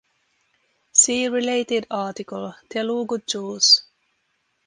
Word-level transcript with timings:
"See 0.99 1.27
related 1.27 1.85
article: 1.91 2.55
Telugu 2.69 3.19
Jews". 3.29 3.83